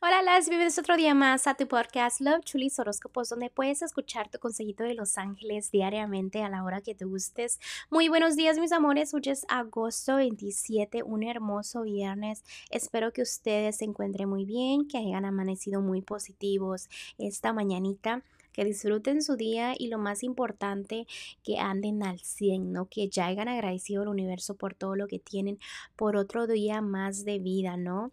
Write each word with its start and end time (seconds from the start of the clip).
Hola, 0.00 0.22
las 0.22 0.48
bienvenidos 0.48 0.78
otro 0.78 0.96
día 0.96 1.14
más 1.14 1.46
a 1.46 1.54
tu 1.54 1.68
podcast 1.68 2.20
Love 2.20 2.44
Chulis 2.44 2.78
Horóscopos, 2.78 3.28
donde 3.28 3.48
puedes 3.48 3.80
escuchar 3.80 4.28
tu 4.28 4.38
consejito 4.38 4.82
de 4.82 4.94
Los 4.94 5.16
Ángeles 5.16 5.70
diariamente 5.70 6.42
a 6.42 6.48
la 6.48 6.64
hora 6.64 6.80
que 6.80 6.94
te 6.94 7.04
gustes. 7.04 7.60
Muy 7.90 8.08
buenos 8.08 8.34
días, 8.34 8.58
mis 8.58 8.72
amores. 8.72 9.14
Hoy 9.14 9.22
es 9.26 9.46
agosto 9.48 10.16
27, 10.16 11.04
un 11.04 11.22
hermoso 11.22 11.82
viernes. 11.82 12.42
Espero 12.70 13.12
que 13.12 13.22
ustedes 13.22 13.76
se 13.76 13.84
encuentren 13.84 14.28
muy 14.28 14.44
bien, 14.44 14.88
que 14.88 14.98
hayan 14.98 15.24
amanecido 15.24 15.80
muy 15.80 16.02
positivos 16.02 16.88
esta 17.16 17.52
mañanita 17.52 18.22
que 18.54 18.64
disfruten 18.64 19.20
su 19.20 19.36
día 19.36 19.74
y 19.76 19.88
lo 19.88 19.98
más 19.98 20.22
importante, 20.22 21.06
que 21.42 21.58
anden 21.58 22.02
al 22.02 22.20
100, 22.20 22.72
¿no? 22.72 22.86
Que 22.86 23.08
ya 23.08 23.26
hayan 23.26 23.48
agradecido 23.48 24.02
al 24.02 24.08
universo 24.08 24.54
por 24.54 24.74
todo 24.74 24.96
lo 24.96 25.08
que 25.08 25.18
tienen, 25.18 25.58
por 25.96 26.16
otro 26.16 26.46
día 26.46 26.80
más 26.80 27.24
de 27.24 27.38
vida, 27.38 27.76
¿no? 27.76 28.12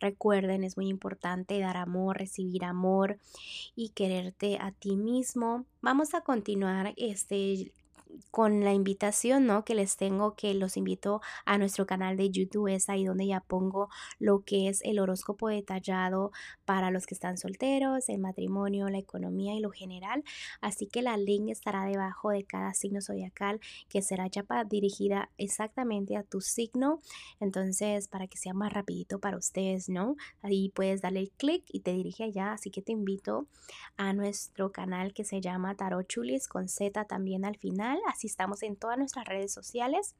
Recuerden, 0.00 0.64
es 0.64 0.76
muy 0.76 0.88
importante 0.88 1.60
dar 1.60 1.76
amor, 1.76 2.18
recibir 2.18 2.64
amor 2.64 3.18
y 3.76 3.90
quererte 3.90 4.58
a 4.60 4.72
ti 4.72 4.96
mismo. 4.96 5.66
Vamos 5.82 6.14
a 6.14 6.22
continuar 6.22 6.94
este 6.96 7.70
con 8.30 8.64
la 8.64 8.72
invitación, 8.72 9.46
¿no? 9.46 9.64
Que 9.64 9.74
les 9.74 9.96
tengo, 9.96 10.34
que 10.34 10.54
los 10.54 10.76
invito 10.76 11.20
a 11.44 11.58
nuestro 11.58 11.86
canal 11.86 12.16
de 12.16 12.30
YouTube, 12.30 12.68
es 12.68 12.88
ahí 12.88 13.04
donde 13.04 13.26
ya 13.26 13.40
pongo 13.40 13.88
lo 14.18 14.40
que 14.40 14.68
es 14.68 14.80
el 14.82 14.98
horóscopo 14.98 15.48
detallado 15.48 16.32
para 16.64 16.90
los 16.90 17.06
que 17.06 17.14
están 17.14 17.38
solteros, 17.38 18.08
el 18.08 18.18
matrimonio, 18.18 18.88
la 18.88 18.98
economía 18.98 19.54
y 19.54 19.60
lo 19.60 19.70
general. 19.70 20.24
Así 20.60 20.86
que 20.86 21.02
la 21.02 21.16
link 21.16 21.48
estará 21.50 21.84
debajo 21.84 22.30
de 22.30 22.44
cada 22.44 22.74
signo 22.74 23.00
zodiacal 23.00 23.60
que 23.88 24.02
será 24.02 24.26
ya 24.26 24.44
dirigida 24.68 25.30
exactamente 25.38 26.16
a 26.16 26.22
tu 26.22 26.40
signo. 26.40 26.98
Entonces, 27.40 28.08
para 28.08 28.26
que 28.26 28.38
sea 28.38 28.54
más 28.54 28.72
rapidito 28.72 29.18
para 29.18 29.36
ustedes, 29.36 29.88
¿no? 29.88 30.16
Ahí 30.42 30.70
puedes 30.70 31.00
darle 31.00 31.30
clic 31.36 31.64
y 31.68 31.80
te 31.80 31.92
dirige 31.92 32.24
allá. 32.24 32.52
Así 32.52 32.70
que 32.70 32.82
te 32.82 32.92
invito 32.92 33.46
a 33.96 34.12
nuestro 34.12 34.72
canal 34.72 35.12
que 35.14 35.24
se 35.24 35.40
llama 35.40 35.74
Tarot 35.74 36.06
Chulis 36.06 36.48
con 36.48 36.68
Z 36.68 37.04
también 37.04 37.44
al 37.44 37.56
final 37.56 38.01
Así 38.06 38.26
estamos 38.26 38.62
en 38.62 38.76
todas 38.76 38.98
nuestras 38.98 39.26
redes 39.26 39.52
sociales. 39.52 40.14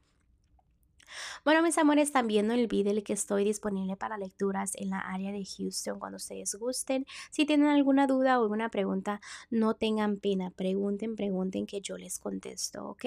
Bueno, 1.45 1.63
mis 1.63 1.79
amores, 1.79 2.13
también 2.13 2.47
no 2.47 2.55
olviden 2.55 3.03
que 3.03 3.13
estoy 3.13 3.45
disponible 3.45 3.97
para 3.97 4.19
lecturas 4.19 4.73
en 4.77 4.91
la 4.91 5.01
área 5.01 5.33
de 5.33 5.45
Houston 5.45 5.99
cuando 5.99 6.17
ustedes 6.17 6.55
gusten. 6.55 7.07
Si 7.31 7.45
tienen 7.47 7.69
alguna 7.69 8.07
duda 8.07 8.39
o 8.39 8.43
alguna 8.43 8.71
pregunta, 8.71 9.21
no 9.51 9.75
tengan 9.75 10.19
pena, 10.19 10.51
pregunten, 10.51 11.17
pregunten 11.17 11.67
que 11.67 11.81
yo 11.81 11.99
les 11.99 12.19
contesto, 12.19 12.89
¿ok? 12.89 13.05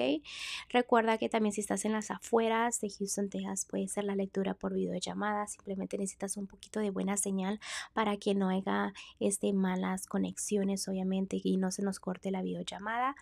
Recuerda 0.68 1.18
que 1.18 1.28
también 1.28 1.52
si 1.52 1.60
estás 1.60 1.84
en 1.84 1.92
las 1.92 2.10
afueras 2.10 2.80
de 2.80 2.90
Houston, 2.90 3.28
Texas, 3.28 3.64
puede 3.64 3.88
ser 3.88 4.04
la 4.04 4.14
lectura 4.14 4.54
por 4.54 4.74
videollamada. 4.74 5.46
Simplemente 5.46 5.98
necesitas 5.98 6.36
un 6.36 6.46
poquito 6.46 6.80
de 6.80 6.90
buena 6.90 7.16
señal 7.16 7.60
para 7.92 8.16
que 8.16 8.34
no 8.34 8.48
haya 8.48 8.92
este, 9.20 9.52
malas 9.52 10.06
conexiones, 10.06 10.88
obviamente, 10.88 11.40
y 11.42 11.56
no 11.56 11.70
se 11.70 11.82
nos 11.82 12.00
corte 12.00 12.30
la 12.30 12.42
videollamada. 12.42 13.16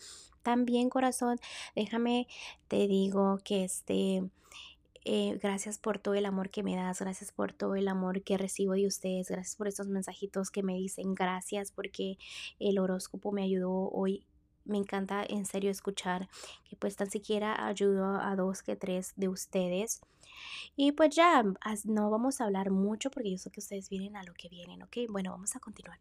También, 0.45 0.91
corazón, 0.91 1.39
déjame, 1.75 2.29
te 2.69 2.87
digo 2.87 3.39
que 3.43 3.65
este 3.65 4.23
eh, 5.07 5.39
gracias 5.43 5.79
por 5.79 5.99
todo 5.99 6.15
el 6.15 6.27
amor 6.27 6.51
que 6.51 6.63
me 6.63 6.77
das, 6.77 7.01
gracias 7.01 7.33
por 7.33 7.53
todo 7.55 7.77
el 7.77 7.89
amor 7.89 8.23
que 8.23 8.37
recibo 8.37 8.75
de 8.75 8.87
ustedes, 8.87 9.29
gracias 9.29 9.57
por 9.57 9.69
estos 9.69 9.89
mensajitos 9.89 10.51
que 10.51 10.63
me 10.63 10.75
dicen, 10.75 11.15
gracias 11.15 11.73
porque 11.73 12.19
el 12.59 12.79
horóscopo 12.79 13.33
me 13.33 13.43
ayudó 13.43 13.91
hoy. 13.91 14.27
Me 14.67 14.79
encanta 14.79 15.25
en 15.27 15.47
serio 15.47 15.71
escuchar 15.71 16.29
que 16.69 16.77
pues 16.77 16.97
tan 16.97 17.11
siquiera 17.11 17.67
ayudó 17.67 18.19
a 18.21 18.37
dos 18.37 18.63
que 18.63 18.77
tres 18.77 19.13
de 19.17 19.29
ustedes. 19.29 20.01
Y 20.77 20.93
pues 20.93 21.15
ya, 21.15 21.43
no 21.85 22.11
vamos 22.11 22.41
a 22.41 22.45
hablar 22.45 22.71
mucho 22.71 23.11
porque 23.11 23.31
yo 23.31 23.39
sé 23.39 23.51
que 23.51 23.61
ustedes 23.61 23.89
vienen 23.89 24.17
a 24.17 24.25
lo 24.25 24.35
que 24.35 24.49
vienen, 24.49 24.83
¿ok? 24.83 24.97
Bueno, 25.11 25.31
vamos 25.33 25.57
a 25.57 25.61
continuar. 25.61 25.99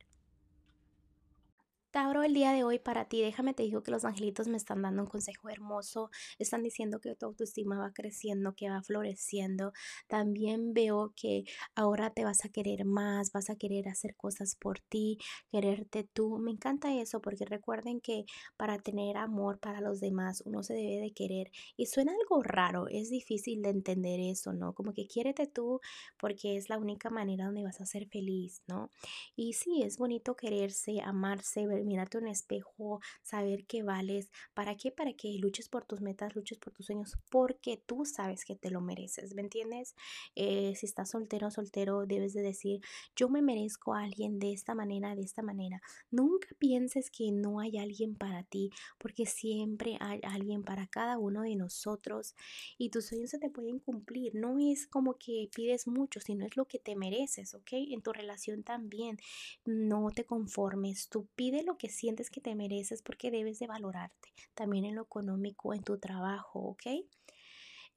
Tauro, 1.93 2.23
el 2.23 2.33
día 2.33 2.53
de 2.53 2.63
hoy 2.63 2.79
para 2.79 3.05
ti, 3.07 3.21
déjame 3.21 3.53
te 3.53 3.61
digo 3.61 3.83
que 3.83 3.91
los 3.91 4.03
angelitos 4.03 4.47
me 4.47 4.57
están 4.57 4.81
dando 4.81 5.03
un 5.03 5.07
consejo 5.07 5.47
hermoso, 5.49 6.09
están 6.39 6.63
diciendo 6.63 6.99
que 6.99 7.13
tu 7.13 7.27
autoestima 7.27 7.77
va 7.77 7.93
creciendo, 7.93 8.55
que 8.55 8.67
va 8.67 8.81
floreciendo. 8.81 9.73
También 10.07 10.73
veo 10.73 11.13
que 11.15 11.43
ahora 11.75 12.09
te 12.09 12.23
vas 12.23 12.45
a 12.45 12.49
querer 12.49 12.83
más, 12.85 13.31
vas 13.31 13.51
a 13.51 13.57
querer 13.57 13.89
hacer 13.89 14.15
cosas 14.15 14.55
por 14.55 14.79
ti, 14.79 15.19
quererte 15.51 16.03
tú. 16.03 16.39
Me 16.39 16.49
encanta 16.49 16.91
eso 16.99 17.21
porque 17.21 17.45
recuerden 17.45 18.01
que 18.01 18.25
para 18.57 18.79
tener 18.79 19.15
amor 19.15 19.59
para 19.59 19.79
los 19.79 19.99
demás 19.99 20.41
uno 20.47 20.63
se 20.63 20.73
debe 20.73 20.99
de 20.99 21.13
querer. 21.13 21.51
Y 21.77 21.85
suena 21.85 22.13
algo 22.13 22.41
raro, 22.41 22.87
es 22.89 23.11
difícil 23.11 23.61
de 23.61 23.69
entender 23.69 24.19
eso, 24.19 24.51
¿no? 24.51 24.73
Como 24.73 24.93
que 24.93 25.05
quiérete 25.05 25.45
tú 25.45 25.79
porque 26.17 26.57
es 26.57 26.69
la 26.69 26.79
única 26.79 27.11
manera 27.11 27.45
donde 27.45 27.61
vas 27.63 27.81
a 27.81 27.85
ser 27.85 28.07
feliz, 28.07 28.63
¿no? 28.65 28.89
Y 29.35 29.53
sí, 29.53 29.83
es 29.83 29.99
bonito 29.99 30.35
quererse, 30.35 30.99
amarse, 31.03 31.67
ver 31.67 31.82
mirarte 31.83 32.17
un 32.17 32.27
espejo, 32.27 32.99
saber 33.21 33.65
que 33.65 33.83
vales. 33.83 34.29
¿Para 34.53 34.75
qué? 34.75 34.91
Para 34.91 35.13
que 35.13 35.37
luches 35.39 35.69
por 35.69 35.85
tus 35.85 36.01
metas, 36.01 36.35
luches 36.35 36.57
por 36.57 36.73
tus 36.73 36.87
sueños, 36.87 37.17
porque 37.29 37.77
tú 37.77 38.05
sabes 38.05 38.45
que 38.45 38.55
te 38.55 38.69
lo 38.69 38.81
mereces, 38.81 39.33
¿me 39.35 39.41
entiendes? 39.41 39.95
Eh, 40.35 40.73
si 40.75 40.85
estás 40.85 41.11
soltero 41.11 41.51
soltero, 41.51 42.05
debes 42.05 42.33
de 42.33 42.41
decir, 42.41 42.81
yo 43.15 43.29
me 43.29 43.41
merezco 43.41 43.93
a 43.93 44.03
alguien 44.03 44.39
de 44.39 44.53
esta 44.53 44.75
manera, 44.75 45.15
de 45.15 45.23
esta 45.23 45.41
manera. 45.41 45.81
Nunca 46.11 46.47
pienses 46.59 47.09
que 47.09 47.31
no 47.31 47.59
hay 47.59 47.77
alguien 47.77 48.15
para 48.15 48.43
ti, 48.43 48.71
porque 48.97 49.25
siempre 49.25 49.97
hay 49.99 50.19
alguien 50.23 50.63
para 50.63 50.87
cada 50.87 51.17
uno 51.17 51.41
de 51.41 51.55
nosotros 51.55 52.35
y 52.77 52.89
tus 52.89 53.07
sueños 53.07 53.29
se 53.29 53.39
te 53.39 53.49
pueden 53.49 53.79
cumplir. 53.79 54.35
No 54.35 54.57
es 54.59 54.87
como 54.87 55.15
que 55.17 55.49
pides 55.53 55.87
mucho, 55.87 56.19
sino 56.19 56.45
es 56.45 56.57
lo 56.57 56.65
que 56.65 56.79
te 56.79 56.95
mereces, 56.95 57.53
¿ok? 57.53 57.69
En 57.71 58.01
tu 58.01 58.13
relación 58.13 58.63
también. 58.63 59.17
No 59.65 60.09
te 60.11 60.25
conformes, 60.25 61.09
tú 61.09 61.27
pide 61.35 61.63
lo 61.63 61.72
que 61.77 61.89
sientes 61.89 62.29
que 62.29 62.41
te 62.41 62.55
mereces 62.55 63.01
porque 63.01 63.31
debes 63.31 63.59
de 63.59 63.67
valorarte, 63.67 64.33
también 64.53 64.85
en 64.85 64.95
lo 64.95 65.03
económico, 65.03 65.73
en 65.73 65.83
tu 65.83 65.97
trabajo, 65.97 66.59
¿ok? 66.59 66.83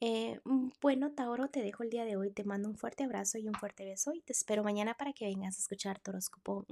Eh, 0.00 0.41
mm, 0.44 0.69
bueno, 0.82 1.12
Tauro, 1.12 1.48
te 1.48 1.62
dejo 1.62 1.82
el 1.82 1.91
día 1.91 2.04
de 2.04 2.16
hoy, 2.16 2.31
te 2.31 2.44
mando 2.44 2.69
un 2.69 2.76
fuerte 2.76 3.04
abrazo 3.04 3.38
y 3.38 3.48
un 3.48 3.54
fuerte 3.54 3.84
beso 3.84 4.12
y 4.12 4.20
te 4.20 4.32
espero 4.32 4.62
mañana 4.62 4.94
para 4.94 5.12
que 5.12 5.26
vengas 5.26 5.56
a 5.56 5.60
escuchar 5.60 5.98
tu 6.00 6.10
horóscopo. 6.10 6.66